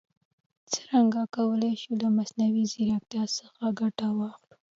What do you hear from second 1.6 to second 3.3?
شو له مصنوعي ځیرکتیا